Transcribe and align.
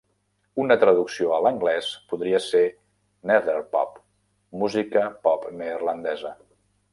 Una 0.61 0.75
traducció 0.83 1.33
a 1.35 1.41
l'anglès 1.47 1.89
podria 2.13 2.39
ser 2.45 2.61
"Netherpop" 3.33 4.01
'música 4.57 5.05
pop 5.29 5.47
neerlandesa'. 5.61 6.35